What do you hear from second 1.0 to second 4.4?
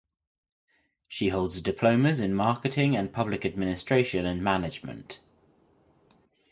She holds diplomas in marketing and public administration